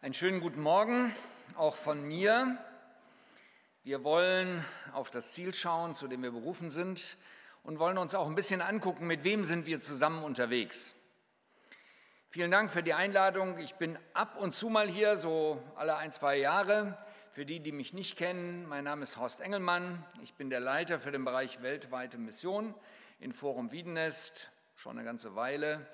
[0.00, 1.12] Einen schönen guten Morgen
[1.56, 2.56] auch von mir.
[3.82, 7.16] Wir wollen auf das Ziel schauen, zu dem wir berufen sind
[7.64, 10.94] und wollen uns auch ein bisschen angucken, mit wem sind wir zusammen unterwegs.
[12.30, 13.58] Vielen Dank für die Einladung.
[13.58, 16.96] Ich bin ab und zu mal hier, so alle ein, zwei Jahre.
[17.32, 20.04] Für die, die mich nicht kennen, mein Name ist Horst Engelmann.
[20.22, 22.72] Ich bin der Leiter für den Bereich weltweite Mission
[23.18, 25.88] in Forum Wiedenest, schon eine ganze Weile.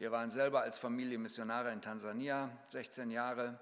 [0.00, 3.58] Wir waren selber als Familie Missionare in Tansania, 16 Jahre.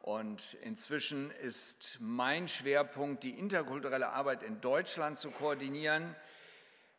[0.00, 6.16] Und inzwischen ist mein Schwerpunkt, die interkulturelle Arbeit in Deutschland zu koordinieren.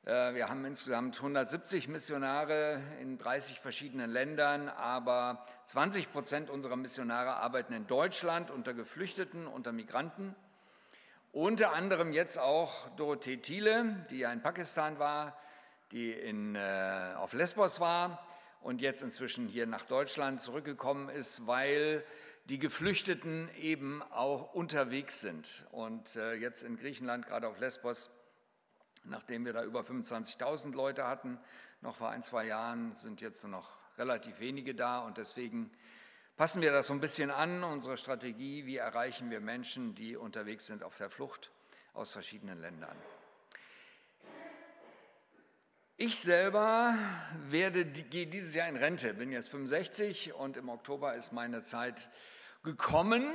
[0.06, 7.38] Äh, wir haben insgesamt 170 Missionare in 30 verschiedenen Ländern, aber 20 Prozent unserer Missionare
[7.38, 10.36] arbeiten in Deutschland unter Geflüchteten, unter Migranten.
[11.32, 15.36] Unter anderem jetzt auch Dorothee Thiele, die ja in Pakistan war,
[15.92, 18.24] die in, äh, auf Lesbos war
[18.62, 22.04] und jetzt inzwischen hier nach Deutschland zurückgekommen ist, weil
[22.46, 25.66] die Geflüchteten eben auch unterwegs sind.
[25.72, 28.10] Und äh, jetzt in Griechenland, gerade auf Lesbos,
[29.04, 31.40] nachdem wir da über 25.000 Leute hatten,
[31.82, 35.00] noch vor ein, zwei Jahren sind jetzt nur noch relativ wenige da.
[35.00, 35.72] Und deswegen
[36.38, 40.66] passen wir das so ein bisschen an, unsere Strategie, wie erreichen wir Menschen, die unterwegs
[40.66, 41.52] sind auf der Flucht
[41.94, 42.96] aus verschiedenen Ländern.
[46.02, 46.98] Ich selber
[47.50, 52.10] werde, gehe dieses Jahr in Rente, bin jetzt 65 und im Oktober ist meine Zeit
[52.64, 53.30] gekommen,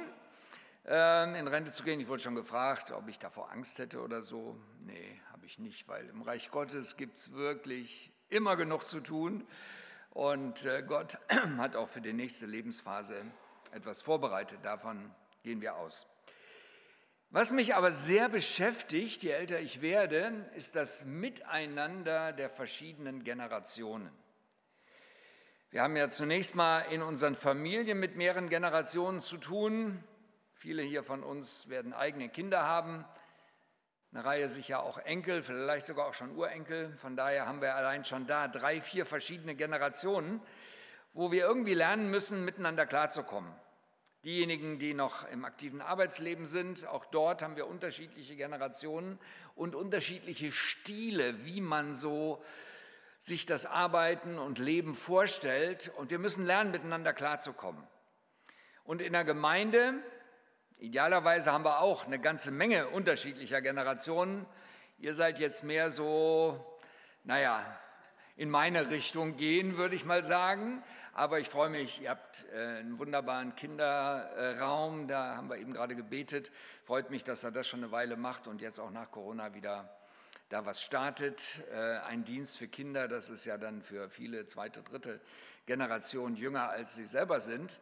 [0.87, 2.01] ähm, in Rente zu gehen.
[2.01, 4.59] Ich wurde schon gefragt, ob ich davor Angst hätte oder so.
[4.81, 9.47] Nee, habe ich nicht, weil im Reich Gottes gibt es wirklich immer genug zu tun.
[10.09, 11.19] Und äh, Gott
[11.59, 13.27] hat auch für die nächste Lebensphase
[13.73, 14.61] etwas vorbereitet.
[14.63, 16.07] Davon gehen wir aus.
[17.35, 24.09] Was mich aber sehr beschäftigt, je älter ich werde, ist das Miteinander der verschiedenen Generationen.
[25.71, 30.05] Wir haben ja zunächst mal in unseren Familien mit mehreren Generationen zu tun.
[30.53, 33.05] Viele hier von uns werden eigene Kinder haben,
[34.13, 36.97] eine Reihe sicher auch Enkel, vielleicht sogar auch schon Urenkel.
[36.99, 40.41] Von daher haben wir allein schon da drei, vier verschiedene Generationen,
[41.15, 43.53] wo wir irgendwie lernen müssen, miteinander klarzukommen.
[44.25, 49.19] Diejenigen, die noch im aktiven Arbeitsleben sind, auch dort haben wir unterschiedliche Generationen
[49.55, 52.43] und unterschiedliche Stile, wie man so
[53.19, 55.93] sich das Arbeiten und Leben vorstellt.
[55.99, 57.87] Und wir müssen lernen, miteinander klarzukommen.
[58.83, 59.93] Und in der Gemeinde,
[60.79, 64.47] idealerweise haben wir auch eine ganze Menge unterschiedlicher Generationen.
[64.97, 66.65] Ihr seid jetzt mehr so,
[67.25, 67.79] naja,
[68.37, 70.83] in meine Richtung gehen, würde ich mal sagen.
[71.13, 75.95] Aber ich freue mich, ihr habt äh, einen wunderbaren Kinderraum, da haben wir eben gerade
[75.95, 76.51] gebetet.
[76.85, 79.89] Freut mich, dass er das schon eine Weile macht und jetzt auch nach Corona wieder
[80.49, 81.63] da was startet.
[81.73, 85.21] Äh, ein Dienst für Kinder, das ist ja dann für viele zweite, dritte
[85.67, 87.79] Generation jünger, als sie selber sind.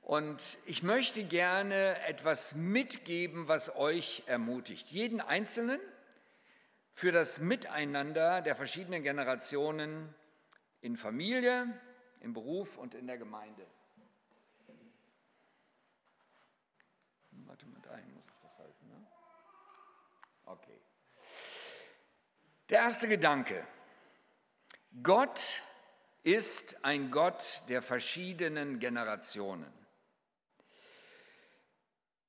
[0.00, 4.88] Und ich möchte gerne etwas mitgeben, was euch ermutigt.
[4.88, 5.78] Jeden Einzelnen
[6.92, 10.14] für das Miteinander der verschiedenen Generationen
[10.80, 11.66] in Familie,
[12.20, 13.66] im Beruf und in der Gemeinde.
[17.46, 18.88] Warte mal, dahin muss ich das halten.
[18.88, 19.06] Ne?
[20.44, 20.80] Okay.
[22.68, 23.66] Der erste Gedanke.
[25.02, 25.62] Gott
[26.22, 29.81] ist ein Gott der verschiedenen Generationen.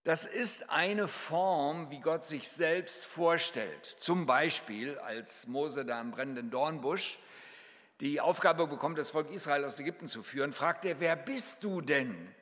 [0.03, 3.85] Das ist eine Form, wie Gott sich selbst vorstellt.
[3.85, 7.19] Zum Beispiel, als Mose da im brennenden Dornbusch
[8.01, 11.79] die Aufgabe bekommt, das Volk Israel aus Ägypten zu führen, fragt er, wer bist du
[11.79, 12.35] denn?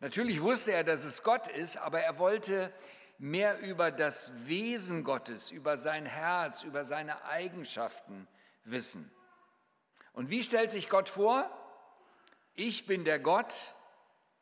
[0.00, 2.70] Natürlich wusste er, dass es Gott ist, aber er wollte
[3.16, 8.28] mehr über das Wesen Gottes, über sein Herz, über seine Eigenschaften
[8.64, 9.10] wissen.
[10.12, 11.50] Und wie stellt sich Gott vor?
[12.52, 13.72] Ich bin der Gott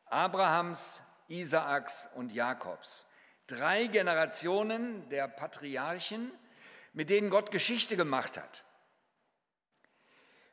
[0.07, 3.07] Abrahams, Isaaks und Jakobs.
[3.47, 6.31] Drei Generationen der Patriarchen,
[6.93, 8.65] mit denen Gott Geschichte gemacht hat.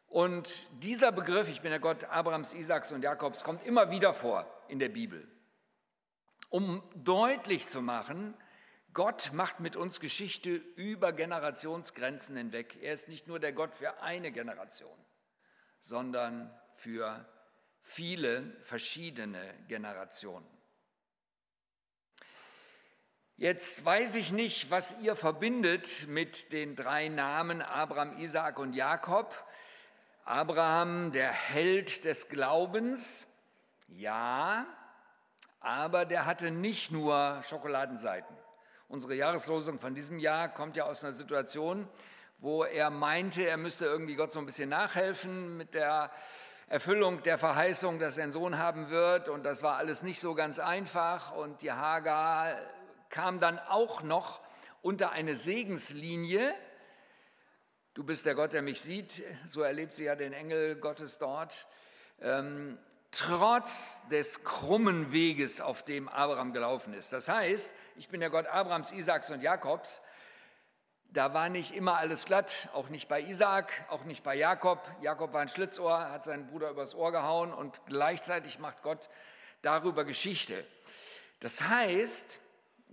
[0.08, 4.46] Und dieser Begriff, ich bin der Gott Abrahams, Isaaks und Jakobs, kommt immer wieder vor
[4.68, 5.26] in der Bibel,
[6.50, 8.36] um deutlich zu machen,
[8.94, 12.78] Gott macht mit uns Geschichte über Generationsgrenzen hinweg.
[12.82, 14.98] Er ist nicht nur der Gott für eine Generation,
[15.80, 17.26] sondern für
[17.80, 20.46] viele verschiedene Generationen.
[23.42, 29.34] Jetzt weiß ich nicht, was ihr verbindet mit den drei Namen Abraham, Isaak und Jakob.
[30.26, 33.26] Abraham, der Held des Glaubens,
[33.88, 34.68] ja,
[35.60, 38.38] aber der hatte nicht nur Schokoladenseiten.
[38.88, 41.90] Unsere Jahreslosung von diesem Jahr kommt ja aus einer Situation,
[42.38, 46.12] wo er meinte, er müsste irgendwie Gott so ein bisschen nachhelfen mit der
[46.68, 49.30] Erfüllung der Verheißung, dass er einen Sohn haben wird.
[49.30, 51.36] Und das war alles nicht so ganz einfach.
[51.36, 52.56] Und die Hagar
[53.12, 54.40] kam dann auch noch
[54.82, 56.56] unter eine Segenslinie.
[57.94, 59.22] Du bist der Gott, der mich sieht.
[59.46, 61.68] So erlebt sie ja den Engel Gottes dort.
[62.22, 62.80] Ähm,
[63.12, 67.12] trotz des krummen Weges, auf dem Abraham gelaufen ist.
[67.12, 70.02] Das heißt, ich bin der Gott Abrahams, Isaaks und Jakobs.
[71.10, 74.80] Da war nicht immer alles glatt, auch nicht bei Isaak, auch nicht bei Jakob.
[75.02, 79.10] Jakob war ein Schlitzohr, hat seinen Bruder übers Ohr gehauen und gleichzeitig macht Gott
[79.62, 80.66] darüber Geschichte.
[81.42, 82.40] Das heißt,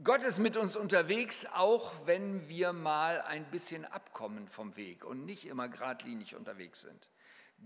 [0.04, 5.24] Gott ist mit uns unterwegs, auch wenn wir mal ein bisschen abkommen vom Weg und
[5.24, 7.08] nicht immer geradlinig unterwegs sind.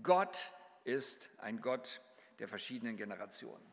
[0.01, 0.51] Gott
[0.83, 2.01] ist ein Gott
[2.39, 3.72] der verschiedenen Generationen.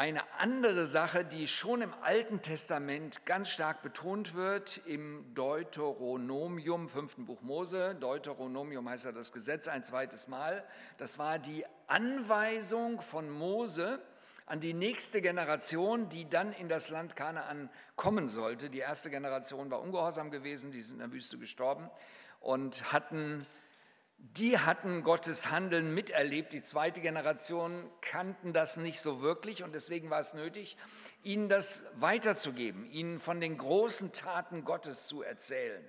[0.00, 7.26] Eine andere Sache, die schon im Alten Testament ganz stark betont wird, im Deuteronomium, fünften
[7.26, 10.64] Buch Mose, Deuteronomium heißt ja das Gesetz ein zweites Mal,
[10.96, 14.00] das war die Anweisung von Mose
[14.46, 18.70] an die nächste Generation, die dann in das Land Kanaan kommen sollte.
[18.70, 21.90] Die erste Generation war ungehorsam gewesen, die sind in der Wüste gestorben
[22.40, 23.46] und hatten,
[24.36, 26.52] die hatten Gottes Handeln miterlebt.
[26.52, 30.76] Die zweite Generation kannten das nicht so wirklich und deswegen war es nötig,
[31.22, 35.84] ihnen das weiterzugeben, ihnen von den großen Taten Gottes zu erzählen.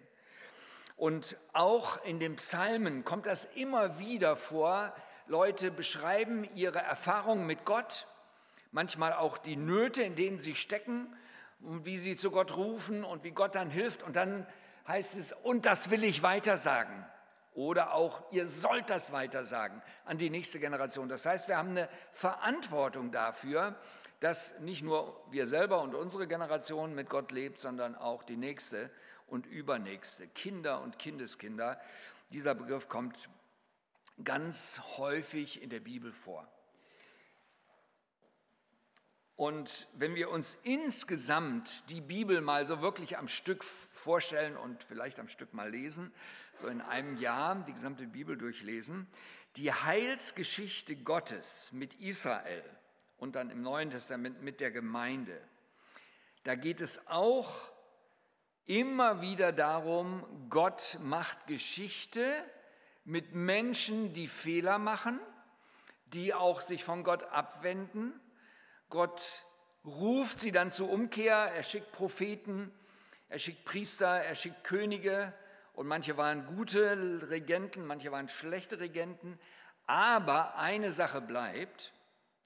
[0.96, 4.94] Und auch in den Psalmen kommt das immer wieder vor.
[5.28, 8.08] Leute beschreiben ihre Erfahrungen mit Gott,
[8.72, 11.16] manchmal auch die Nöte, in denen sie stecken
[11.62, 14.04] und wie sie zu Gott rufen und wie Gott dann hilft.
[14.04, 14.48] Und dann
[14.88, 17.06] heißt es, und das will ich weitersagen.
[17.54, 21.10] Oder auch, ihr sollt das weitersagen an die nächste Generation.
[21.10, 23.76] Das heißt, wir haben eine Verantwortung dafür,
[24.22, 28.90] dass nicht nur wir selber und unsere Generation mit Gott lebt, sondern auch die nächste
[29.28, 31.80] und übernächste, Kinder und Kindeskinder.
[32.32, 33.30] Dieser Begriff kommt
[34.24, 36.48] ganz häufig in der Bibel vor.
[39.36, 45.20] Und wenn wir uns insgesamt die Bibel mal so wirklich am Stück vorstellen und vielleicht
[45.20, 46.14] am Stück mal lesen,
[46.54, 49.08] so in einem Jahr die gesamte Bibel durchlesen,
[49.56, 52.64] die Heilsgeschichte Gottes mit Israel
[53.18, 55.40] und dann im Neuen Testament mit der Gemeinde.
[56.44, 57.72] Da geht es auch
[58.66, 62.44] immer wieder darum, Gott macht Geschichte
[63.04, 65.20] mit Menschen, die Fehler machen,
[66.08, 68.20] die auch sich von Gott abwenden.
[68.90, 69.44] Gott
[69.86, 72.72] ruft sie dann zur Umkehr, er schickt Propheten,
[73.30, 75.34] er schickt Priester, er schickt Könige
[75.74, 79.40] und manche waren gute Regenten, manche waren schlechte Regenten.
[79.88, 81.94] Aber eine Sache bleibt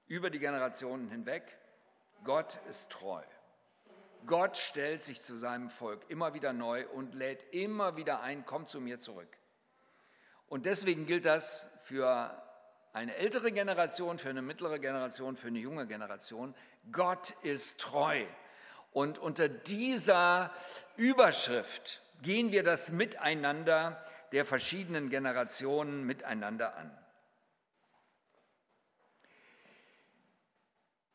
[0.06, 1.58] über die Generationen hinweg,
[2.24, 3.22] Gott ist treu.
[4.26, 8.66] Gott stellt sich zu seinem Volk immer wieder neu und lädt immer wieder ein, komm
[8.66, 9.28] zu mir zurück.
[10.48, 12.42] Und deswegen gilt das für
[12.92, 16.54] eine ältere Generation, für eine mittlere Generation, für eine junge Generation.
[16.90, 18.24] Gott ist treu.
[18.92, 20.50] Und unter dieser
[20.96, 26.96] Überschrift gehen wir das Miteinander der verschiedenen Generationen miteinander an.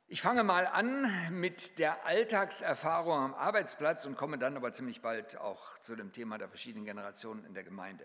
[0.08, 5.38] Ich fange mal an mit der Alltagserfahrung am Arbeitsplatz und komme dann aber ziemlich bald
[5.38, 8.04] auch zu dem Thema der verschiedenen Generationen in der Gemeinde.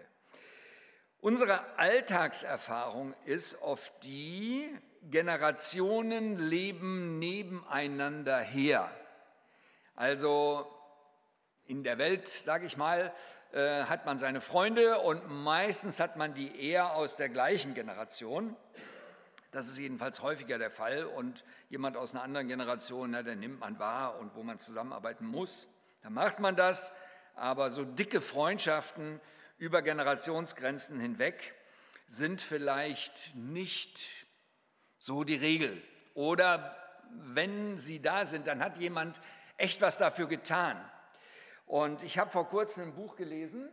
[1.21, 4.71] Unsere Alltagserfahrung ist oft die,
[5.11, 8.91] Generationen leben nebeneinander her.
[9.97, 10.73] Also
[11.66, 13.12] in der Welt, sage ich mal,
[13.52, 18.56] äh, hat man seine Freunde und meistens hat man die eher aus der gleichen Generation.
[19.50, 21.04] Das ist jedenfalls häufiger der Fall.
[21.04, 25.26] Und jemand aus einer anderen Generation, na, den nimmt man wahr und wo man zusammenarbeiten
[25.26, 25.66] muss,
[26.02, 26.92] dann macht man das.
[27.35, 29.20] Aber so dicke Freundschaften
[29.58, 31.54] über Generationsgrenzen hinweg
[32.06, 34.26] sind vielleicht nicht
[34.99, 35.82] so die Regel.
[36.14, 36.76] Oder
[37.11, 39.20] wenn sie da sind, dann hat jemand
[39.56, 40.76] echt was dafür getan.
[41.66, 43.68] Und ich habe vor kurzem ein Buch gelesen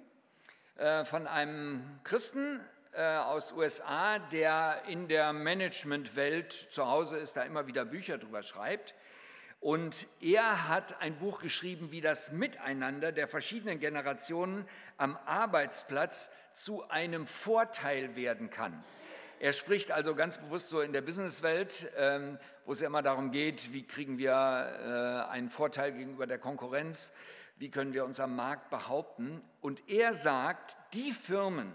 [0.77, 2.59] äh, von einem Christen
[2.93, 8.41] äh, aus USA, der in der Managementwelt zu Hause ist, da immer wieder Bücher drüber
[8.41, 8.95] schreibt.
[9.59, 16.89] Und er hat ein Buch geschrieben, wie das Miteinander der verschiedenen Generationen am Arbeitsplatz zu
[16.89, 18.83] einem Vorteil werden kann.
[19.39, 23.31] Er spricht also ganz bewusst so in der Businesswelt, ähm, wo es ja immer darum
[23.31, 27.13] geht, wie kriegen wir äh, einen Vorteil gegenüber der Konkurrenz,
[27.55, 29.41] wie können wir uns am Markt behaupten.
[29.61, 31.71] Und er sagt, die Firmen,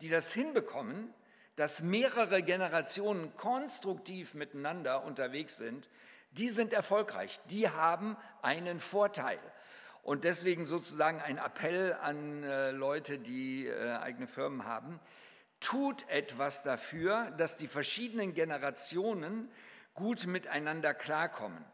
[0.00, 1.12] die das hinbekommen,
[1.56, 5.88] dass mehrere Generationen konstruktiv miteinander unterwegs sind,
[6.32, 9.38] die sind erfolgreich, die haben einen Vorteil.
[10.02, 15.00] Und deswegen sozusagen ein Appell an äh, Leute, die äh, eigene Firmen haben.
[15.58, 19.50] Tut etwas dafür, dass die verschiedenen Generationen
[19.94, 21.64] gut miteinander klarkommen.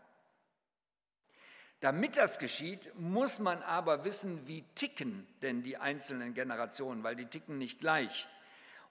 [1.82, 7.26] Damit das geschieht, muss man aber wissen, wie ticken denn die einzelnen Generationen, weil die
[7.26, 8.28] ticken nicht gleich.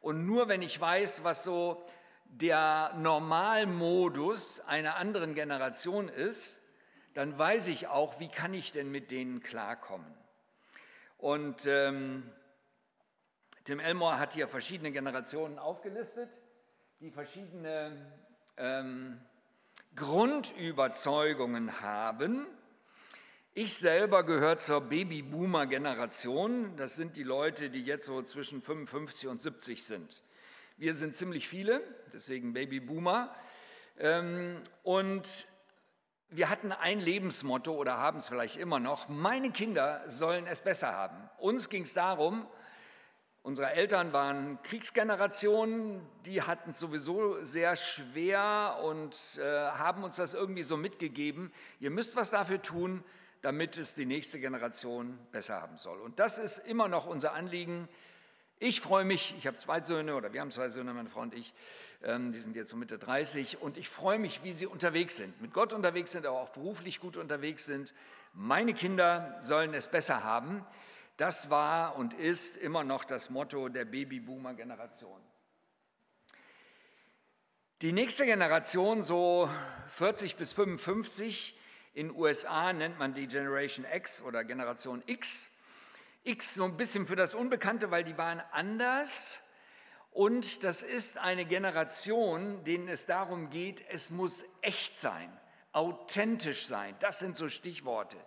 [0.01, 1.81] Und nur wenn ich weiß, was so
[2.25, 6.61] der Normalmodus einer anderen Generation ist,
[7.13, 10.13] dann weiß ich auch, wie kann ich denn mit denen klarkommen.
[11.17, 12.29] Und ähm,
[13.63, 16.29] Tim Elmore hat hier verschiedene Generationen aufgelistet,
[16.99, 18.11] die verschiedene
[18.57, 19.21] ähm,
[19.95, 22.47] Grundüberzeugungen haben
[23.53, 26.77] ich selber gehöre zur Babyboomer-Generation.
[26.77, 30.23] Das sind die Leute, die jetzt so zwischen 55 und 70 sind.
[30.77, 31.81] Wir sind ziemlich viele,
[32.13, 33.35] deswegen Babyboomer.
[33.99, 35.47] Ähm, und
[36.29, 40.93] wir hatten ein Lebensmotto oder haben es vielleicht immer noch, meine Kinder sollen es besser
[40.93, 41.29] haben.
[41.37, 42.47] Uns ging es darum,
[43.43, 50.35] unsere Eltern waren Kriegsgenerationen, die hatten es sowieso sehr schwer und äh, haben uns das
[50.35, 51.51] irgendwie so mitgegeben.
[51.81, 53.03] Ihr müsst was dafür tun,
[53.41, 55.99] damit es die nächste Generation besser haben soll.
[55.99, 57.87] Und das ist immer noch unser Anliegen.
[58.59, 61.33] Ich freue mich, ich habe zwei Söhne oder wir haben zwei Söhne, meine Frau und
[61.33, 61.53] ich,
[62.03, 65.41] ähm, die sind jetzt so Mitte 30 und ich freue mich, wie sie unterwegs sind,
[65.41, 67.95] mit Gott unterwegs sind, aber auch beruflich gut unterwegs sind.
[68.33, 70.63] Meine Kinder sollen es besser haben.
[71.17, 75.19] Das war und ist immer noch das Motto der Babyboomer-Generation.
[77.81, 79.49] Die nächste Generation, so
[79.87, 81.57] 40 bis 55,
[81.93, 85.49] in USA nennt man die Generation X oder Generation X.
[86.23, 89.39] X so ein bisschen für das Unbekannte, weil die waren anders.
[90.11, 95.31] Und das ist eine Generation, denen es darum geht, es muss echt sein,
[95.71, 96.95] authentisch sein.
[96.99, 98.17] Das sind so Stichworte.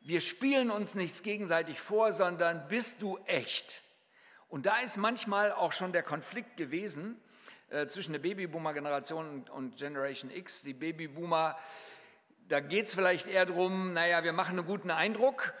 [0.00, 3.82] Wir spielen uns nichts gegenseitig vor, sondern bist du echt?
[4.48, 7.20] Und da ist manchmal auch schon der Konflikt gewesen
[7.68, 10.62] äh, zwischen der Babyboomer-Generation und, und Generation X.
[10.62, 11.58] Die Babyboomer
[12.48, 15.54] da geht es vielleicht eher darum, naja, wir machen einen guten Eindruck.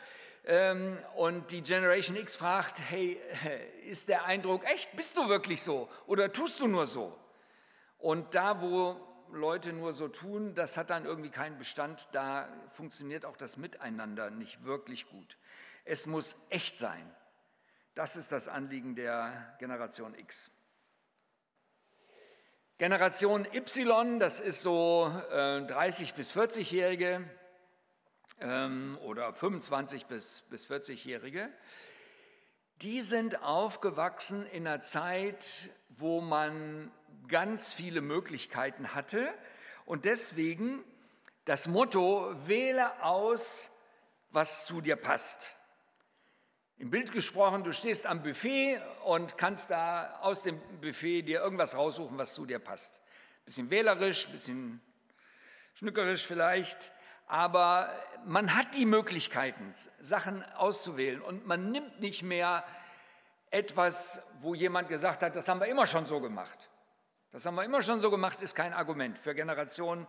[0.44, 3.20] Ähm, und die Generation X fragt, hey,
[3.86, 4.96] ist der Eindruck echt?
[4.96, 5.88] Bist du wirklich so?
[6.06, 7.16] Oder tust du nur so?
[7.98, 8.96] Und da, wo
[9.30, 12.08] Leute nur so tun, das hat dann irgendwie keinen Bestand.
[12.12, 15.36] Da funktioniert auch das Miteinander nicht wirklich gut.
[15.84, 17.14] Es muss echt sein.
[17.94, 20.50] Das ist das Anliegen der Generation X.
[22.78, 27.28] Generation Y, das ist so äh, 30 bis 40-Jährige
[28.40, 31.50] ähm, oder 25 bis, bis 40-Jährige,
[32.80, 36.92] die sind aufgewachsen in einer Zeit, wo man
[37.26, 39.28] ganz viele Möglichkeiten hatte
[39.84, 40.84] und deswegen
[41.46, 43.72] das Motto, wähle aus,
[44.30, 45.57] was zu dir passt.
[46.80, 51.74] Im Bild gesprochen, du stehst am Buffet und kannst da aus dem Buffet dir irgendwas
[51.74, 53.00] raussuchen, was zu dir passt.
[53.44, 54.80] Bisschen wählerisch, bisschen
[55.74, 56.92] schnückerisch vielleicht,
[57.26, 57.92] aber
[58.24, 62.62] man hat die Möglichkeiten, Sachen auszuwählen und man nimmt nicht mehr
[63.50, 66.70] etwas, wo jemand gesagt hat, das haben wir immer schon so gemacht.
[67.32, 69.18] Das haben wir immer schon so gemacht, ist kein Argument.
[69.18, 70.06] Für Generation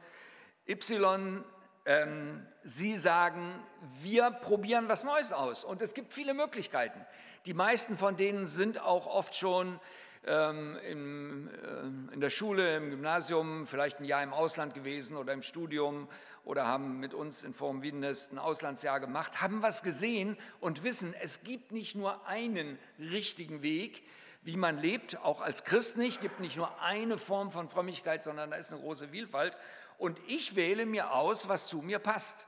[0.68, 1.44] Y
[1.90, 3.60] ähm, sie sagen,
[4.02, 7.04] wir probieren was Neues aus und es gibt viele Möglichkeiten.
[7.48, 9.80] Die meisten von denen sind auch oft schon
[10.28, 15.34] ähm, in, äh, in der Schule, im Gymnasium, vielleicht ein Jahr im Ausland gewesen oder
[15.34, 16.08] im Studium
[16.44, 21.16] oder haben mit uns in Forum Wiedenest ein Auslandsjahr gemacht, haben was gesehen und wissen,
[21.20, 24.04] es gibt nicht nur einen richtigen Weg,
[24.44, 28.52] wie man lebt, auch als Christ nicht, gibt nicht nur eine Form von Frömmigkeit, sondern
[28.52, 29.58] da ist eine große Vielfalt
[30.00, 32.48] und ich wähle mir aus, was zu mir passt.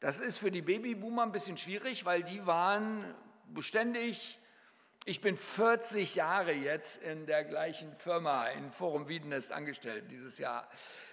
[0.00, 3.04] Das ist für die Babyboomer ein bisschen schwierig, weil die waren
[3.48, 4.38] beständig.
[5.06, 10.68] Ich bin 40 Jahre jetzt in der gleichen Firma in Forum Wiedenest angestellt dieses Jahr.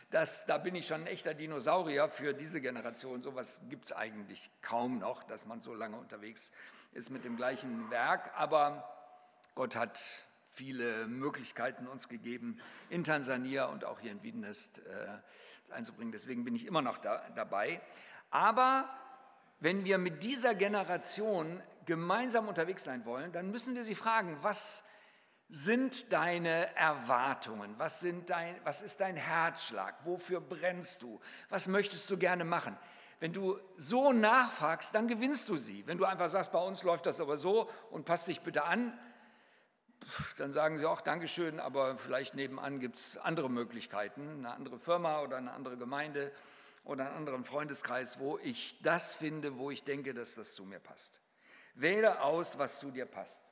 [0.10, 3.24] Das, da bin ich schon ein echter Dinosaurier für diese Generation.
[3.24, 6.52] So etwas gibt es eigentlich kaum noch, dass man so lange unterwegs
[6.92, 8.32] ist mit dem gleichen Werk.
[8.36, 8.94] Aber
[9.56, 10.26] Gott hat
[10.58, 12.60] viele Möglichkeiten uns gegeben,
[12.90, 16.12] in Tansania und auch hier in Wiedenest äh, einzubringen.
[16.12, 17.80] Deswegen bin ich immer noch da, dabei.
[18.32, 18.90] Aber
[19.60, 24.84] wenn wir mit dieser Generation gemeinsam unterwegs sein wollen, dann müssen wir sie fragen, was
[25.48, 27.76] sind deine Erwartungen?
[27.78, 29.96] Was, sind dein, was ist dein Herzschlag?
[30.06, 31.22] Wofür brennst du?
[31.50, 32.76] Was möchtest du gerne machen?
[33.20, 35.86] Wenn du so nachfragst, dann gewinnst du sie.
[35.88, 38.98] Wenn du einfach sagst, bei uns läuft das aber so und passt dich bitte an,
[40.38, 45.22] dann sagen sie auch Dankeschön, aber vielleicht nebenan gibt es andere Möglichkeiten, eine andere Firma
[45.22, 46.32] oder eine andere Gemeinde
[46.84, 50.80] oder einen anderen Freundeskreis, wo ich das finde, wo ich denke, dass das zu mir
[50.80, 51.22] passt.
[51.75, 53.44] Wähle aus, was zu dir passt.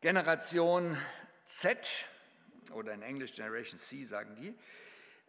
[0.00, 0.98] Generation
[1.44, 2.08] Z
[2.72, 4.54] oder in Englisch Generation C sagen die,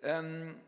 [0.01, 0.59] ähm,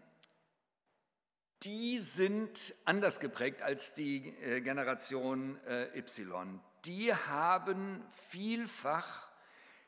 [1.64, 6.60] die sind anders geprägt als die äh, Generation äh, Y.
[6.86, 9.28] Die haben vielfach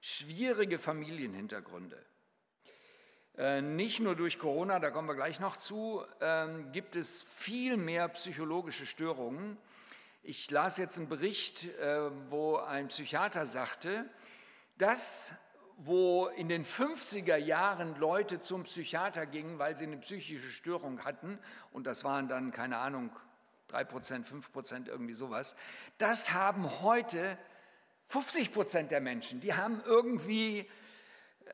[0.01, 2.03] schwierige Familienhintergründe.
[3.37, 7.77] Äh, nicht nur durch Corona, da kommen wir gleich noch zu, ähm, gibt es viel
[7.77, 9.57] mehr psychologische Störungen.
[10.23, 11.69] Ich las jetzt einen Bericht,
[12.29, 14.09] wo ein Psychiater sagte,
[14.77, 15.33] dass
[15.77, 21.39] wo in den 50er Jahren Leute zum Psychiater gingen, weil sie eine psychische Störung hatten,
[21.71, 23.11] und das waren dann, keine Ahnung,
[23.67, 25.55] 3 Prozent, 5 Prozent, irgendwie sowas,
[25.97, 27.37] das haben heute
[28.07, 29.41] 50 Prozent der Menschen.
[29.41, 30.69] Die haben irgendwie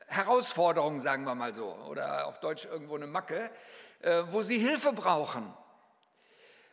[0.06, 3.50] Herausforderungen, sagen wir mal so, oder auf Deutsch irgendwo eine Macke,
[4.00, 5.52] äh, wo sie Hilfe brauchen.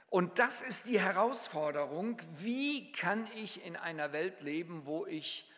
[0.10, 5.50] Und das ist die Herausforderung, wie kann ich in einer Welt leben, wo ich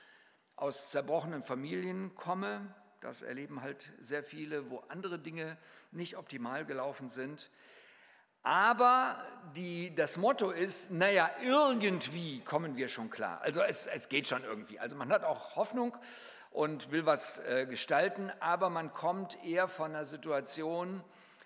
[0.55, 2.73] aus zerbrochenen Familien komme.
[3.01, 5.57] Das erleben halt sehr viele, wo andere Dinge
[5.91, 7.49] nicht optimal gelaufen sind.
[8.43, 9.23] Aber
[9.55, 13.41] die, das Motto ist, naja, irgendwie kommen wir schon klar.
[13.41, 14.79] Also es, es geht schon irgendwie.
[14.79, 15.95] Also man hat auch Hoffnung
[16.51, 21.01] und will was äh, gestalten, aber man kommt eher von einer Situation,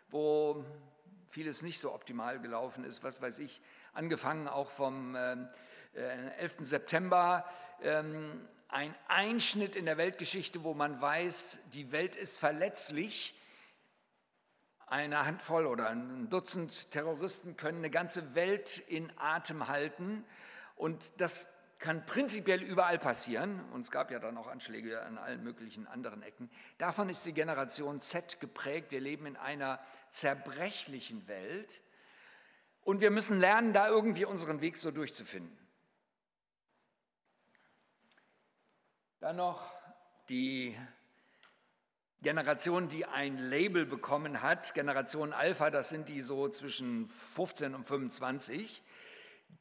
[0.09, 0.65] wo
[1.29, 3.03] vieles nicht so optimal gelaufen ist.
[3.03, 3.61] Was weiß ich,
[3.93, 5.37] angefangen auch vom äh,
[5.93, 6.55] 11.
[6.59, 7.45] September.
[7.81, 13.36] Ähm, ein Einschnitt in der Weltgeschichte, wo man weiß, die Welt ist verletzlich.
[14.87, 20.23] Eine Handvoll oder ein Dutzend Terroristen können eine ganze Welt in Atem halten.
[20.77, 21.45] Und das
[21.77, 23.61] kann prinzipiell überall passieren.
[23.73, 26.49] Und es gab ja dann auch Anschläge an allen möglichen anderen Ecken.
[26.77, 28.91] Davon ist die Generation Z geprägt.
[28.91, 29.79] Wir leben in einer
[30.09, 31.81] zerbrechlichen Welt.
[32.81, 35.57] Und wir müssen lernen, da irgendwie unseren Weg so durchzufinden.
[39.19, 39.69] Dann noch
[40.29, 40.77] die
[42.23, 47.83] Generation, die ein Label bekommen hat, Generation Alpha, das sind die so zwischen 15 und
[47.85, 48.81] 25,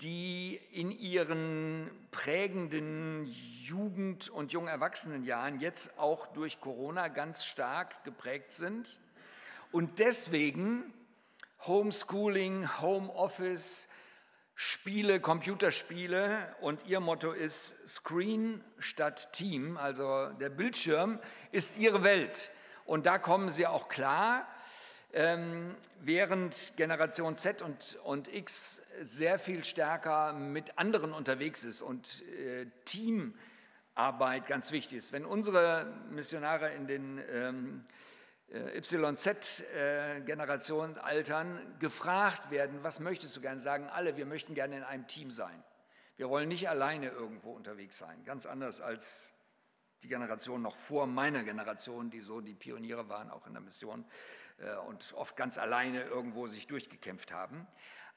[0.00, 9.00] die in ihren prägenden Jugend- und Jungerwachsenenjahren jetzt auch durch Corona ganz stark geprägt sind.
[9.70, 10.94] Und deswegen
[11.66, 13.88] Homeschooling, Homeoffice,
[14.58, 21.20] Spiele, Computerspiele und ihr Motto ist Screen statt Team, also der Bildschirm
[21.52, 22.50] ist ihre Welt
[22.86, 24.48] und da kommen sie auch klar,
[25.12, 32.24] ähm, während Generation Z und, und X sehr viel stärker mit anderen unterwegs ist und
[32.26, 35.12] äh, Teamarbeit ganz wichtig ist.
[35.12, 37.92] Wenn unsere Missionare in den ähm, äh,
[38.48, 43.88] YZ-Generation altern, gefragt werden, was möchtest du gerne sagen?
[43.88, 45.62] Alle, wir möchten gerne in einem Team sein.
[46.16, 49.32] Wir wollen nicht alleine irgendwo unterwegs sein, ganz anders als
[50.02, 54.04] die Generation noch vor meiner Generation, die so die Pioniere waren, auch in der Mission
[54.59, 57.66] äh, und oft ganz alleine irgendwo sich durchgekämpft haben.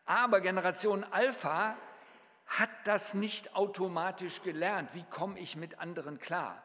[0.05, 1.77] Aber Generation Alpha
[2.45, 4.93] hat das nicht automatisch gelernt.
[4.93, 6.63] Wie komme ich mit anderen klar?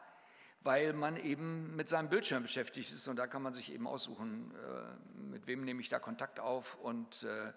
[0.65, 4.51] Weil man eben mit seinem Bildschirm beschäftigt ist und da kann man sich eben aussuchen,
[4.51, 7.53] äh, mit wem nehme ich da Kontakt auf und äh,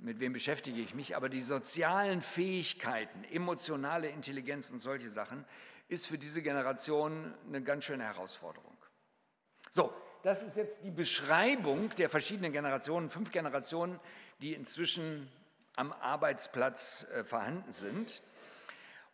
[0.00, 1.16] mit wem beschäftige ich mich.
[1.16, 5.44] Aber die sozialen Fähigkeiten, emotionale Intelligenz und solche Sachen
[5.88, 8.76] ist für diese Generation eine ganz schöne Herausforderung.
[9.70, 14.00] So, das ist jetzt die Beschreibung der verschiedenen Generationen, fünf Generationen,
[14.40, 15.30] die inzwischen
[15.76, 18.22] am Arbeitsplatz äh, vorhanden sind.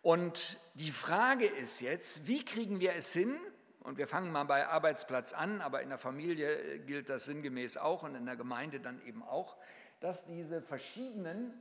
[0.02, 3.38] Und die Frage ist jetzt, wie kriegen wir es hin?
[3.80, 8.02] Und wir fangen mal bei Arbeitsplatz an, aber in der Familie gilt das sinngemäß auch
[8.02, 9.56] und in der Gemeinde dann eben auch,
[10.00, 11.52] dass diese verschiedenen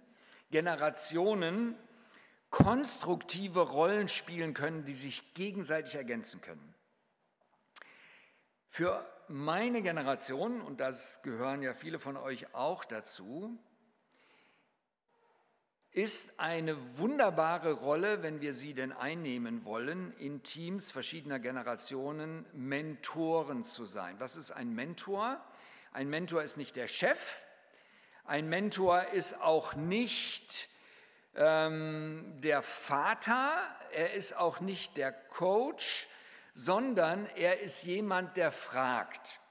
[0.49, 1.75] Generationen
[2.49, 6.75] konstruktive Rollen spielen können, die sich gegenseitig ergänzen können.
[8.69, 13.57] Für meine Generation, und das gehören ja viele von euch auch dazu,
[15.93, 23.63] ist eine wunderbare Rolle, wenn wir sie denn einnehmen wollen, in Teams verschiedener Generationen Mentoren
[23.65, 24.15] zu sein.
[24.19, 25.43] Was ist ein Mentor?
[25.91, 27.45] Ein Mentor ist nicht der Chef,
[28.23, 30.69] ein Mentor ist auch nicht
[31.35, 33.51] ähm, der Vater,
[33.91, 36.07] er ist auch nicht der Coach,
[36.53, 39.41] sondern er ist jemand, der fragt.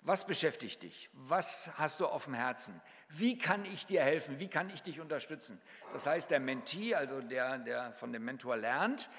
[0.00, 1.08] Was beschäftigt dich?
[1.12, 2.80] Was hast du auf dem Herzen?
[3.14, 4.40] Wie kann ich dir helfen?
[4.40, 5.60] Wie kann ich dich unterstützen?
[5.92, 9.10] Das heißt, der Mentee, also der, der von dem Mentor lernt,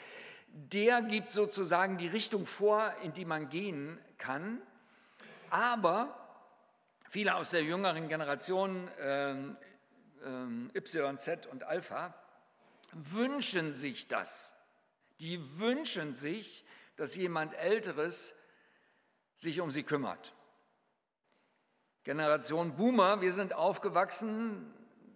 [0.48, 4.62] der gibt sozusagen die Richtung vor, in die man gehen kann.
[5.50, 6.20] Aber
[7.14, 9.56] Viele aus der jüngeren Generation ähm,
[10.26, 12.16] ähm, Y, Z und Alpha
[12.92, 14.56] wünschen sich das.
[15.20, 18.34] Die wünschen sich, dass jemand Älteres
[19.36, 20.34] sich um sie kümmert.
[22.04, 24.74] Generation Boomer, wir sind aufgewachsen,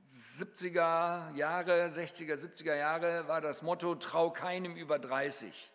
[0.09, 5.73] 70er Jahre, 60er, 70er Jahre war das Motto, trau keinem über 30.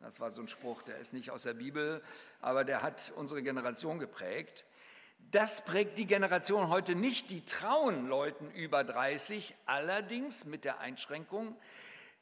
[0.00, 2.02] Das war so ein Spruch, der ist nicht aus der Bibel,
[2.40, 4.64] aber der hat unsere Generation geprägt.
[5.18, 7.30] Das prägt die Generation heute nicht.
[7.30, 11.58] Die trauen Leuten über 30, allerdings mit der Einschränkung,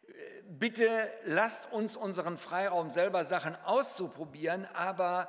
[0.09, 5.29] äh, bitte lasst uns unseren Freiraum selber Sachen auszuprobieren, aber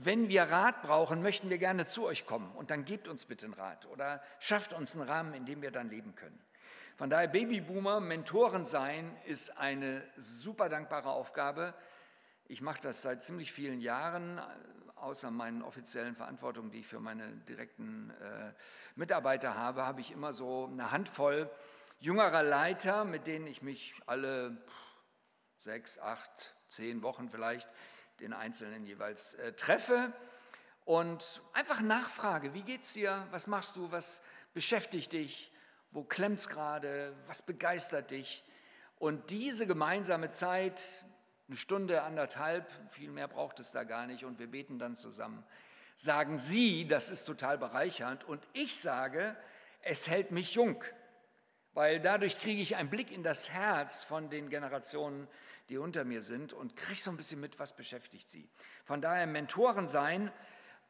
[0.00, 3.46] wenn wir Rat brauchen, möchten wir gerne zu euch kommen und dann gebt uns bitte
[3.46, 6.38] einen Rat oder schafft uns einen Rahmen, in dem wir dann leben können.
[6.94, 11.74] Von daher Babyboomer, Mentoren sein ist eine super dankbare Aufgabe.
[12.46, 14.40] Ich mache das seit ziemlich vielen Jahren,
[14.94, 18.52] außer meinen offiziellen Verantwortungen, die ich für meine direkten äh,
[18.94, 21.50] Mitarbeiter habe, habe ich immer so eine Handvoll
[21.98, 24.56] jüngerer Leiter, mit denen ich mich alle
[25.56, 27.68] sechs, acht, zehn Wochen vielleicht
[28.20, 30.12] den Einzelnen jeweils äh, treffe.
[30.84, 34.22] Und einfach nachfrage, wie geht's dir, was machst du, was
[34.54, 35.52] beschäftigt dich,
[35.90, 38.42] wo klemmt's gerade, was begeistert dich?
[38.98, 41.04] Und diese gemeinsame Zeit,
[41.46, 44.24] eine Stunde, anderthalb, viel mehr braucht es da gar nicht.
[44.24, 45.44] Und wir beten dann zusammen.
[45.94, 48.24] Sagen Sie, das ist total bereichernd.
[48.24, 49.36] Und ich sage,
[49.82, 50.82] es hält mich jung,
[51.78, 55.28] weil dadurch kriege ich einen Blick in das Herz von den Generationen,
[55.68, 58.50] die unter mir sind und kriege so ein bisschen mit, was beschäftigt sie.
[58.84, 60.32] Von daher Mentoren sein,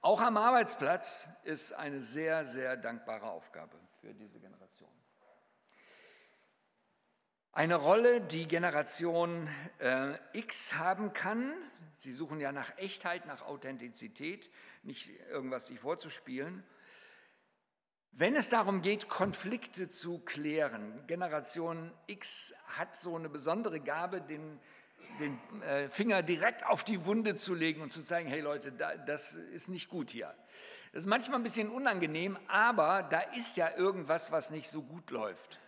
[0.01, 4.89] auch am Arbeitsplatz, ist eine sehr, sehr dankbare Aufgabe für diese Generation.
[7.53, 9.47] Eine Rolle, die Generation
[9.81, 11.53] äh, X haben kann,
[11.99, 14.51] sie suchen ja nach Echtheit, nach Authentizität,
[14.85, 16.65] nicht irgendwas sich vorzuspielen.
[18.13, 24.59] Wenn es darum geht, Konflikte zu klären, Generation X hat so eine besondere Gabe, den,
[25.21, 28.97] den äh, Finger direkt auf die Wunde zu legen und zu sagen, hey Leute, da,
[28.97, 30.35] das ist nicht gut hier.
[30.93, 35.11] Das ist manchmal ein bisschen unangenehm, aber da ist ja irgendwas, was nicht so gut
[35.11, 35.61] läuft.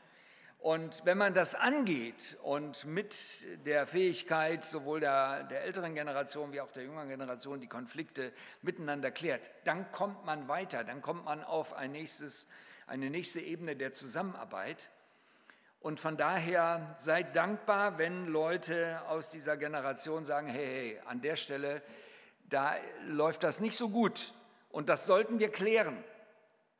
[0.60, 6.60] Und wenn man das angeht und mit der Fähigkeit sowohl der, der, älteren Generation wie
[6.60, 11.42] auch der jüngeren Generation die Konflikte miteinander klärt, dann kommt man weiter, dann kommt man
[11.42, 12.46] auf ein nächstes,
[12.86, 14.90] eine nächste Ebene der Zusammenarbeit.
[15.80, 21.36] Und von daher seid dankbar, wenn Leute aus dieser Generation sagen, hey, hey, an der
[21.36, 21.80] Stelle,
[22.50, 22.74] da
[23.06, 24.34] läuft das nicht so gut
[24.68, 26.04] und das sollten wir klären.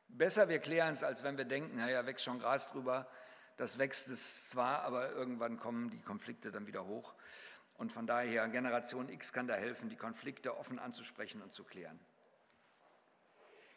[0.07, 3.07] Besser wir klären es, als wenn wir denken, naja, wächst schon Gras drüber
[3.61, 7.13] das wächst es zwar, aber irgendwann kommen die Konflikte dann wieder hoch.
[7.75, 11.99] Und von daher, Generation X kann da helfen, die Konflikte offen anzusprechen und zu klären.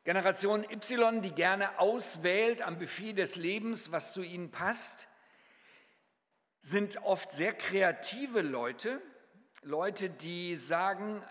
[0.04, 5.08] Generation Y, die gerne auswählt am Buffet des Lebens, was zu ihnen passt,
[6.60, 9.02] sind oft sehr kreative Leute,
[9.60, 11.22] Leute, die sagen,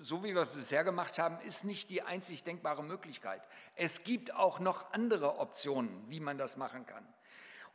[0.00, 3.42] so wie wir es bisher gemacht haben, ist nicht die einzig denkbare Möglichkeit.
[3.74, 7.06] Es gibt auch noch andere Optionen, wie man das machen kann.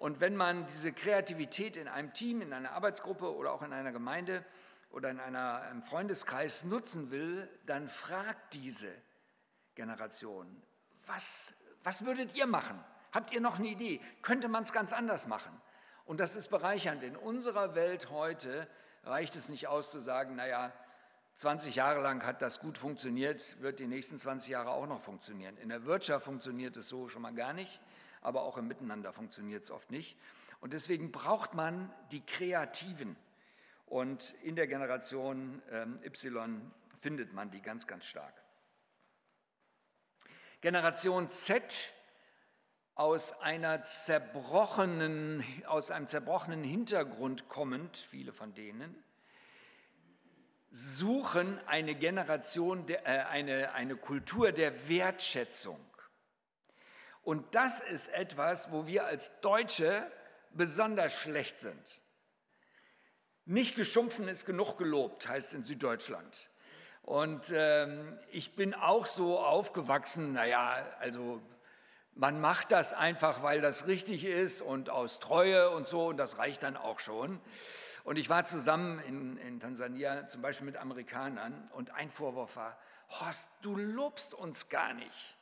[0.01, 3.91] Und wenn man diese Kreativität in einem Team, in einer Arbeitsgruppe oder auch in einer
[3.91, 4.43] Gemeinde
[4.89, 8.91] oder in einer, einem Freundeskreis nutzen will, dann fragt diese
[9.75, 10.47] Generation,
[11.05, 12.83] was, was würdet ihr machen?
[13.11, 14.01] Habt ihr noch eine Idee?
[14.23, 15.55] Könnte man es ganz anders machen?
[16.05, 17.03] Und das ist bereichernd.
[17.03, 18.67] In unserer Welt heute
[19.03, 20.73] reicht es nicht aus zu sagen, naja,
[21.35, 25.57] 20 Jahre lang hat das gut funktioniert, wird die nächsten 20 Jahre auch noch funktionieren.
[25.57, 27.79] In der Wirtschaft funktioniert es so schon mal gar nicht
[28.21, 30.17] aber auch im Miteinander funktioniert es oft nicht.
[30.59, 33.15] Und deswegen braucht man die Kreativen.
[33.85, 38.41] Und in der Generation ähm, Y findet man die ganz, ganz stark.
[40.61, 41.91] Generation Z
[42.93, 48.95] aus, einer zerbrochenen, aus einem zerbrochenen Hintergrund kommend, viele von denen,
[50.69, 55.79] suchen eine Generation, äh, eine, eine Kultur der Wertschätzung.
[57.23, 60.09] Und das ist etwas, wo wir als Deutsche
[60.53, 62.01] besonders schlecht sind.
[63.45, 66.49] Nicht geschumpfen ist genug gelobt, heißt in Süddeutschland.
[67.03, 71.41] Und ähm, ich bin auch so aufgewachsen, naja, also
[72.13, 76.37] man macht das einfach, weil das richtig ist und aus Treue und so, und das
[76.37, 77.39] reicht dann auch schon.
[78.03, 82.77] Und ich war zusammen in, in Tansania zum Beispiel mit Amerikanern und ein Vorwurf war,
[83.19, 85.37] Horst, du lobst uns gar nicht.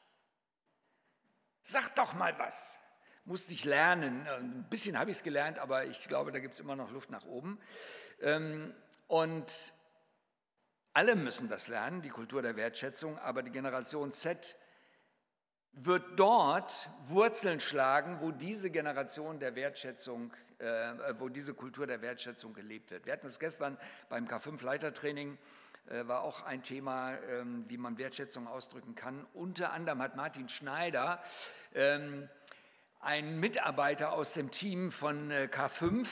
[1.70, 2.80] Sag doch mal was.
[3.26, 4.28] Musste ich lernen.
[4.28, 7.12] Ein bisschen habe ich es gelernt, aber ich glaube, da gibt es immer noch Luft
[7.12, 7.60] nach oben.
[8.22, 8.74] Ähm,
[9.06, 9.72] und
[10.94, 14.58] alle müssen das lernen, die Kultur der Wertschätzung, aber die Generation Z
[15.74, 20.66] wird dort Wurzeln schlagen, wo diese Generation der Wertschätzung, äh,
[21.20, 23.06] wo diese Kultur der Wertschätzung gelebt wird.
[23.06, 23.78] Wir hatten es gestern
[24.10, 25.38] beim K5-Leitertraining, äh,
[25.86, 29.26] war auch ein Thema, ähm, wie man Wertschätzung ausdrücken kann.
[29.34, 31.22] Unter anderem hat Martin Schneider,
[31.74, 32.30] ähm,
[33.00, 36.08] ein Mitarbeiter aus dem Team von äh, K5,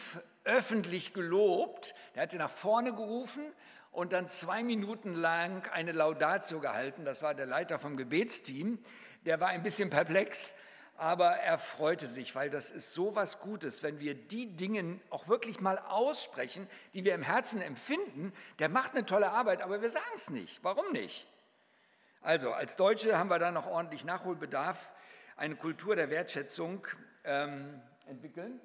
[0.45, 1.93] öffentlich gelobt.
[2.15, 3.43] Der hatte nach vorne gerufen
[3.91, 7.03] und dann zwei Minuten lang eine Laudatio gehalten.
[7.03, 8.79] Das war der Leiter vom Gebetsteam.
[9.25, 10.55] Der war ein bisschen perplex,
[10.97, 15.27] aber er freute sich, weil das ist so was Gutes, wenn wir die Dinge auch
[15.27, 18.33] wirklich mal aussprechen, die wir im Herzen empfinden.
[18.57, 20.63] Der macht eine tolle Arbeit, aber wir sagen es nicht.
[20.63, 21.27] Warum nicht?
[22.21, 24.91] Also, als Deutsche haben wir da noch ordentlich Nachholbedarf,
[25.35, 26.85] eine Kultur der Wertschätzung
[27.23, 28.59] ähm, entwickeln.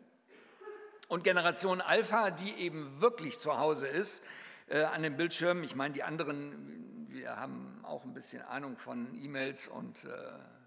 [1.08, 4.24] Und Generation Alpha, die eben wirklich zu Hause ist,
[4.68, 5.64] äh, an den Bildschirmen.
[5.64, 10.08] Ich meine, die anderen, wir haben auch ein bisschen Ahnung von E-Mails und äh,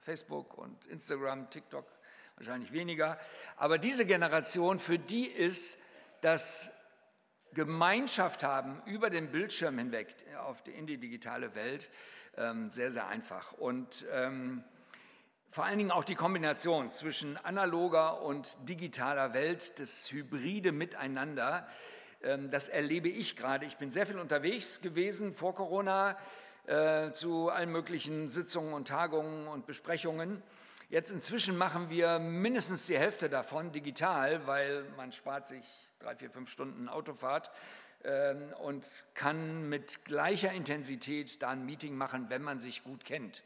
[0.05, 1.85] Facebook und Instagram, TikTok
[2.35, 3.17] wahrscheinlich weniger.
[3.57, 5.79] Aber diese Generation, für die ist
[6.21, 6.71] das
[7.53, 10.13] Gemeinschaft haben über den Bildschirm hinweg
[10.45, 11.89] auf die, in die digitale Welt
[12.37, 13.53] ähm, sehr, sehr einfach.
[13.53, 14.63] Und ähm,
[15.49, 21.67] vor allen Dingen auch die Kombination zwischen analoger und digitaler Welt, das hybride Miteinander,
[22.21, 23.65] ähm, das erlebe ich gerade.
[23.65, 26.15] Ich bin sehr viel unterwegs gewesen vor Corona
[26.67, 30.41] äh, zu allen möglichen Sitzungen und Tagungen und Besprechungen.
[30.89, 35.65] Jetzt inzwischen machen wir mindestens die Hälfte davon digital, weil man spart sich
[35.99, 37.51] drei, vier, fünf Stunden Autofahrt
[38.03, 43.43] ähm, und kann mit gleicher Intensität da ein Meeting machen, wenn man sich gut kennt.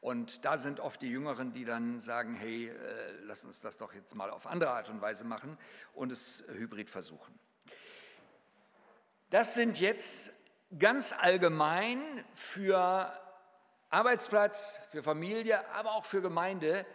[0.00, 2.72] Und da sind oft die Jüngeren, die dann sagen, hey, äh,
[3.24, 5.58] lass uns das doch jetzt mal auf andere Art und Weise machen
[5.94, 7.34] und es hybrid versuchen.
[9.30, 10.32] Das sind jetzt
[10.78, 13.12] ganz allgemein für
[13.90, 16.86] Arbeitsplatz, für Familie, aber auch für Gemeinde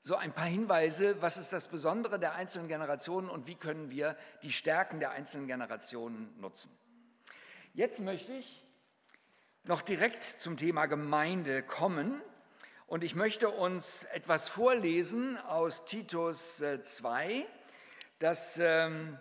[0.00, 4.16] so ein paar Hinweise, was ist das Besondere der einzelnen Generationen und wie können wir
[4.42, 6.76] die Stärken der einzelnen Generationen nutzen.
[7.74, 8.64] Jetzt möchte ich
[9.64, 12.22] noch direkt zum Thema Gemeinde kommen
[12.86, 17.46] und ich möchte uns etwas vorlesen aus Titus 2, äh,
[18.18, 19.18] das ähm,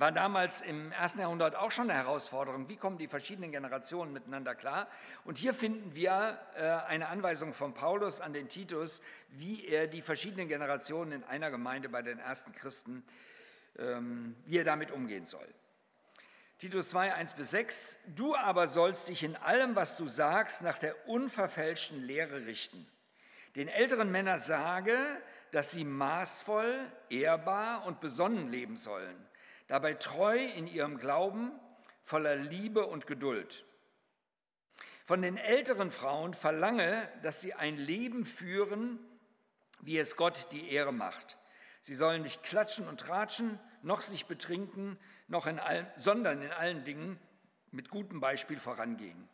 [0.00, 2.70] war damals im ersten Jahrhundert auch schon eine Herausforderung.
[2.70, 4.88] Wie kommen die verschiedenen Generationen miteinander klar?
[5.26, 10.00] Und hier finden wir äh, eine Anweisung von Paulus an den Titus, wie er die
[10.00, 13.04] verschiedenen Generationen in einer Gemeinde bei den ersten Christen,
[13.78, 15.46] ähm, wie er damit umgehen soll.
[16.58, 17.98] Titus 2, 1 bis 6.
[18.16, 22.88] Du aber sollst dich in allem, was du sagst, nach der unverfälschten Lehre richten.
[23.54, 24.96] Den älteren Männern sage,
[25.50, 29.29] dass sie maßvoll, ehrbar und besonnen leben sollen
[29.70, 31.52] dabei treu in ihrem Glauben,
[32.02, 33.64] voller Liebe und Geduld.
[35.04, 38.98] Von den älteren Frauen verlange, dass sie ein Leben führen,
[39.80, 41.38] wie es Gott die Ehre macht.
[41.82, 46.82] Sie sollen nicht klatschen und tratschen, noch sich betrinken, noch in allen, sondern in allen
[46.82, 47.20] Dingen
[47.70, 49.28] mit gutem Beispiel vorangehen.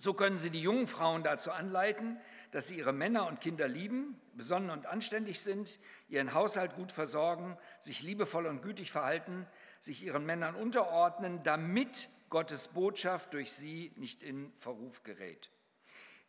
[0.00, 2.20] So können sie die jungen Frauen dazu anleiten,
[2.52, 7.58] dass sie ihre Männer und Kinder lieben, besonnen und anständig sind, ihren Haushalt gut versorgen,
[7.80, 9.44] sich liebevoll und gütig verhalten,
[9.80, 15.50] sich ihren Männern unterordnen, damit Gottes Botschaft durch sie nicht in Verruf gerät.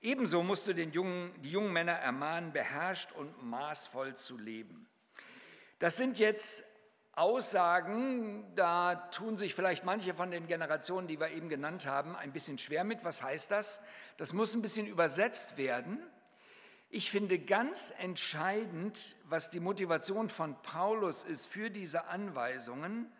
[0.01, 4.89] Ebenso musst du den jungen, die jungen Männer ermahnen, beherrscht und maßvoll zu leben.
[5.77, 6.63] Das sind jetzt
[7.19, 12.31] Aussagen, da tun sich vielleicht manche von den Generationen, die wir eben genannt haben, ein
[12.31, 13.03] bisschen schwer mit.
[13.03, 13.81] Was heißt das?
[14.15, 16.01] Das muss ein bisschen übersetzt werden.
[16.89, 23.11] Ich finde ganz entscheidend, was die Motivation von Paulus ist für diese Anweisungen,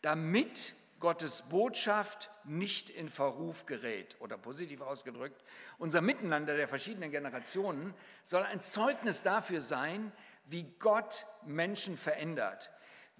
[0.00, 4.16] damit Gottes Botschaft nicht in Verruf gerät.
[4.20, 5.42] Oder positiv ausgedrückt,
[5.76, 10.12] unser Miteinander der verschiedenen Generationen soll ein Zeugnis dafür sein,
[10.44, 12.70] wie Gott Menschen verändert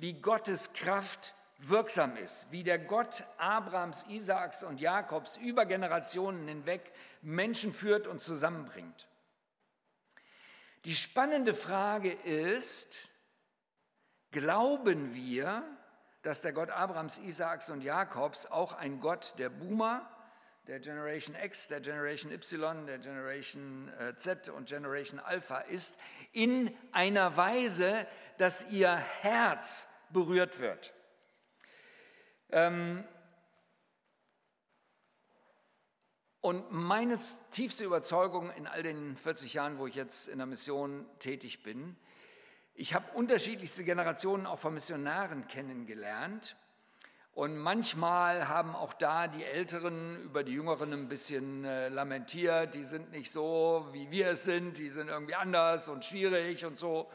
[0.00, 6.90] wie Gottes Kraft wirksam ist, wie der Gott Abrahams, Isaaks und Jakobs über Generationen hinweg
[7.20, 9.08] Menschen führt und zusammenbringt.
[10.86, 13.12] Die spannende Frage ist,
[14.30, 15.62] glauben wir,
[16.22, 20.08] dass der Gott Abrahams, Isaaks und Jakobs auch ein Gott der Boomer,
[20.66, 25.94] der Generation X, der Generation Y, der Generation äh, Z und Generation Alpha ist,
[26.32, 28.06] in einer Weise,
[28.38, 30.92] dass ihr Herz berührt wird.
[32.50, 33.04] Ähm
[36.40, 37.18] und meine
[37.50, 41.96] tiefste Überzeugung in all den 40 Jahren, wo ich jetzt in der Mission tätig bin,
[42.74, 46.56] ich habe unterschiedlichste Generationen auch von Missionaren kennengelernt.
[47.32, 52.84] Und manchmal haben auch da die Älteren über die Jüngeren ein bisschen äh, lamentiert, die
[52.84, 57.10] sind nicht so, wie wir es sind, die sind irgendwie anders und schwierig und so.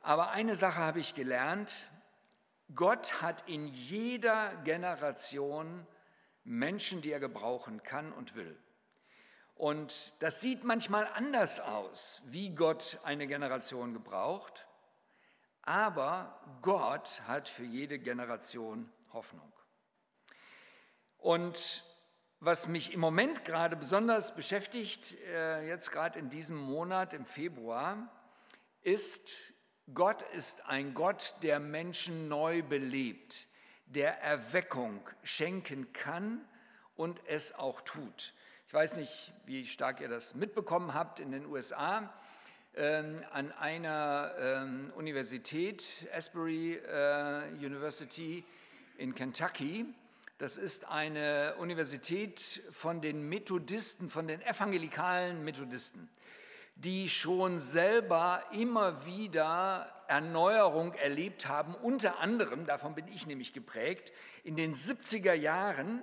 [0.00, 1.92] Aber eine Sache habe ich gelernt,
[2.74, 5.86] Gott hat in jeder Generation
[6.44, 8.58] Menschen, die er gebrauchen kann und will.
[9.54, 14.66] Und das sieht manchmal anders aus, wie Gott eine Generation gebraucht,
[15.62, 19.52] aber Gott hat für jede Generation Hoffnung.
[21.18, 21.84] Und
[22.40, 28.10] was mich im Moment gerade besonders beschäftigt, äh, jetzt gerade in diesem Monat im Februar,
[28.80, 29.51] ist,
[29.92, 33.48] Gott ist ein Gott, der Menschen neu belebt,
[33.86, 36.40] der Erweckung schenken kann
[36.94, 38.32] und es auch tut.
[38.68, 42.12] Ich weiß nicht, wie stark ihr das mitbekommen habt in den USA.
[42.74, 48.44] Ähm, an einer ähm, Universität, Asbury äh, University
[48.96, 49.84] in Kentucky,
[50.38, 56.08] das ist eine Universität von den Methodisten, von den evangelikalen Methodisten,
[56.84, 64.12] die schon selber immer wieder Erneuerung erlebt haben, unter anderem, davon bin ich nämlich geprägt,
[64.42, 66.02] in den 70er Jahren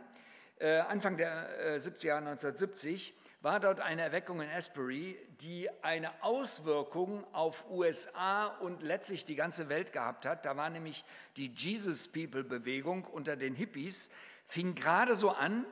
[0.60, 6.24] äh, Anfang der 70er äh, Jahre 1970 war dort eine Erweckung in Asbury, die eine
[6.24, 10.46] Auswirkung auf USA und letztlich die ganze Welt gehabt hat.
[10.46, 11.06] Da war nämlich
[11.38, 14.10] die Jesus People Bewegung unter den Hippies,
[14.44, 15.66] fing gerade so an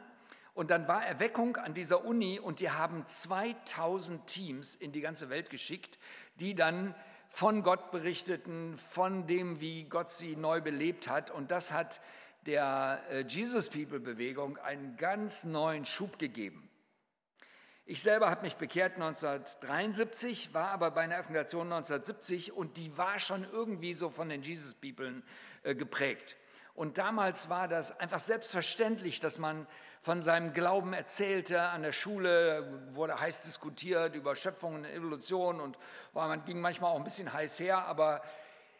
[0.57, 5.29] und dann war Erweckung an dieser Uni und die haben 2000 Teams in die ganze
[5.29, 5.99] Welt geschickt,
[6.39, 6.95] die dann
[7.29, 11.29] von Gott berichteten, von dem, wie Gott sie neu belebt hat.
[11.29, 12.01] Und das hat
[12.47, 16.67] der äh, Jesus People Bewegung einen ganz neuen Schub gegeben.
[17.85, 23.19] Ich selber habe mich bekehrt 1973, war aber bei einer Evangelisation 1970 und die war
[23.19, 25.21] schon irgendwie so von den Jesus People
[25.61, 26.35] äh, geprägt.
[26.77, 29.65] Und damals war das einfach selbstverständlich, dass man
[30.03, 31.59] von seinem Glauben erzählte.
[31.59, 35.75] An der Schule wurde heiß diskutiert über Schöpfung und Evolution und
[36.13, 38.21] man ging manchmal auch ein bisschen heiß her, aber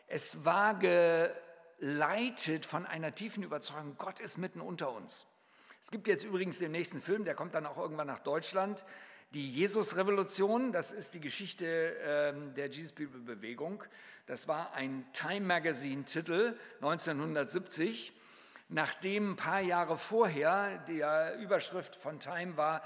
[0.05, 0.75] es war
[1.79, 5.25] geleitet von einer tiefen Überzeugung, Gott ist mitten unter uns.
[5.81, 8.85] Es gibt jetzt übrigens den nächsten Film, der kommt dann auch irgendwann nach Deutschland,
[9.33, 10.71] die Jesus-Revolution.
[10.71, 11.65] Das ist die Geschichte
[11.99, 13.83] äh, der Jesus-People-Bewegung.
[14.25, 18.13] Das war ein Time Magazine-Titel 1970,
[18.69, 21.03] nachdem ein paar Jahre vorher die
[21.41, 22.83] Überschrift von Time war,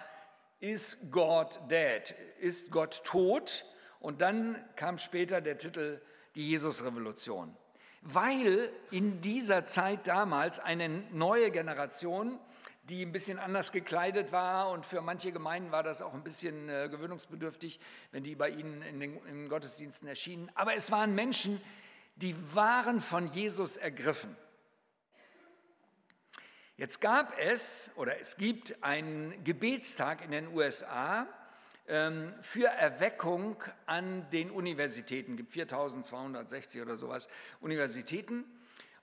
[0.60, 2.14] Is God dead?
[2.40, 3.66] Ist Gott tot?
[4.00, 6.02] Und dann kam später der Titel
[6.36, 7.58] Die Jesus-Revolution
[8.02, 12.40] weil in dieser Zeit damals eine neue Generation,
[12.84, 16.68] die ein bisschen anders gekleidet war und für manche Gemeinden war das auch ein bisschen
[16.70, 17.80] äh, gewöhnungsbedürftig,
[18.12, 20.52] wenn die bei ihnen in den in Gottesdiensten erschienen.
[20.56, 21.62] Aber es waren Menschen,
[22.16, 24.36] die waren von Jesus ergriffen.
[26.78, 31.28] Jetzt gab es oder es gibt einen Gebetstag in den USA,
[31.88, 35.34] ähm, für Erweckung an den Universitäten.
[35.34, 37.28] Es gibt 4260 oder sowas
[37.60, 38.46] Universitäten.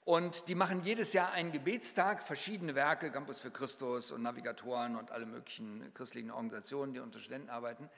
[0.08, 5.10] Und die machen jedes Jahr einen Gebetstag, verschiedene Werke, Campus für Christus und Navigatoren und
[5.10, 7.90] alle möglichen christlichen Organisationen, die unter Studenten arbeiten,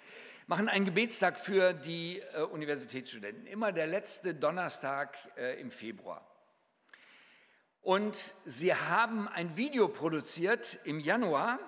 [0.49, 3.47] machen einen Gebetstag für die äh, Universitätsstudenten.
[3.47, 6.27] Immer der letzte Donnerstag äh, im Februar.
[7.81, 11.61] Und sie haben ein Video produziert im Januar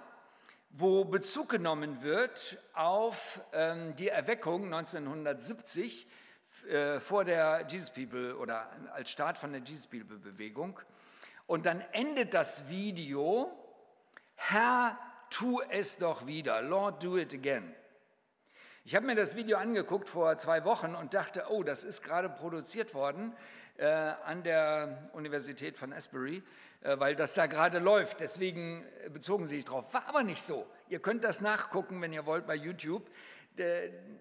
[0.74, 6.08] wo Bezug genommen wird auf ähm, die Erweckung 1970
[6.68, 10.78] äh, vor der Jesus People oder als Start von der Jesus People Bewegung.
[11.46, 13.50] Und dann endet das Video,
[14.36, 14.98] Herr,
[15.30, 17.74] tu es doch wieder, Lord, do it again.
[18.84, 22.28] Ich habe mir das Video angeguckt vor zwei Wochen und dachte, oh, das ist gerade
[22.28, 23.32] produziert worden
[23.76, 26.42] äh, an der Universität von Asbury,
[26.80, 28.20] äh, weil das da gerade läuft.
[28.20, 29.94] Deswegen bezogen sie sich drauf.
[29.94, 30.66] War aber nicht so.
[30.88, 33.08] Ihr könnt das nachgucken, wenn ihr wollt, bei YouTube.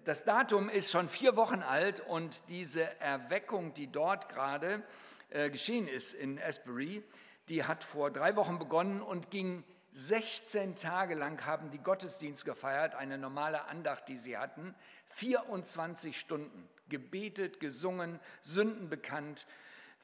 [0.04, 4.82] Das Datum ist schon vier Wochen alt und diese Erweckung, die dort gerade
[5.30, 7.02] äh, geschehen ist in Asbury,
[7.48, 12.94] die hat vor drei Wochen begonnen und ging 16 Tage lang, haben die Gottesdienst gefeiert,
[12.94, 14.74] eine normale Andacht, die sie hatten,
[15.06, 19.46] 24 Stunden gebetet, gesungen, Sünden bekannt,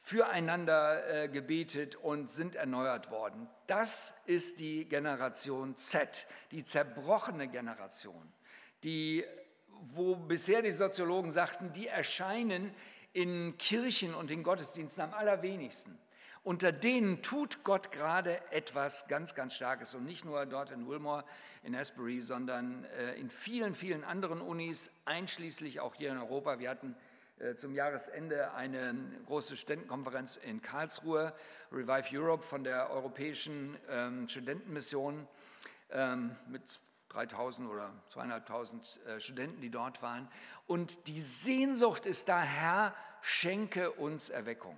[0.02, 3.48] füreinander äh, gebetet und sind erneuert worden.
[3.66, 8.32] Das ist die Generation Z, die zerbrochene Generation,
[8.84, 9.24] die,
[9.94, 12.74] wo bisher die Soziologen sagten, die erscheinen
[13.12, 15.98] in Kirchen und in Gottesdiensten am allerwenigsten.
[16.44, 19.94] Unter denen tut Gott gerade etwas ganz, ganz Starkes.
[19.94, 21.24] Und nicht nur dort in Wilmore,
[21.62, 26.58] in Asbury, sondern äh, in vielen, vielen anderen Unis, einschließlich auch hier in Europa.
[26.58, 26.94] Wir hatten
[27.38, 28.94] äh, zum Jahresende eine
[29.26, 31.34] große Studentenkonferenz in Karlsruhe,
[31.70, 35.26] Revive Europe von der Europäischen ähm, Studentenmission
[35.90, 40.28] ähm, mit 3000 oder 2500 äh, Studenten, die dort waren.
[40.66, 44.76] Und die Sehnsucht ist da, Herr, schenke uns Erweckung.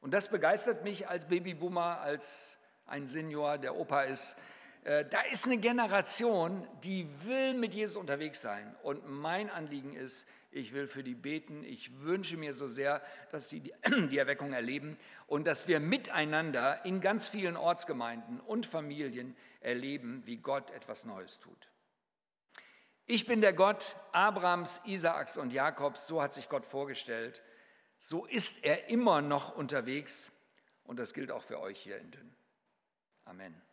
[0.00, 4.36] Und das begeistert mich als Babyboomer, als ein Senior, der Opa ist.
[4.84, 8.76] Äh, da ist eine Generation, die will mit Jesus unterwegs sein.
[8.82, 11.64] Und mein Anliegen ist, ich will für die beten.
[11.64, 13.60] Ich wünsche mir so sehr, dass sie
[14.10, 20.36] die Erweckung erleben und dass wir miteinander in ganz vielen Ortsgemeinden und Familien erleben, wie
[20.36, 21.70] Gott etwas Neues tut.
[23.06, 27.42] Ich bin der Gott Abrahams, Isaaks und Jakobs, so hat sich Gott vorgestellt.
[27.98, 30.30] So ist er immer noch unterwegs
[30.84, 32.34] und das gilt auch für euch hier in Dünn.
[33.24, 33.63] Amen.